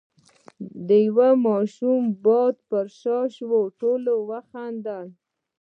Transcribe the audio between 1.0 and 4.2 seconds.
يوه ماشوم باد پرې شو، ټولو